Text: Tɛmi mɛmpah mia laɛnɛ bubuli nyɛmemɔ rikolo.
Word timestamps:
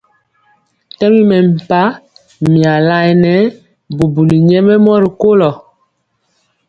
Tɛmi 0.97 1.21
mɛmpah 1.29 1.89
mia 2.51 2.73
laɛnɛ 2.87 3.33
bubuli 3.95 4.37
nyɛmemɔ 4.47 4.93
rikolo. 5.03 5.51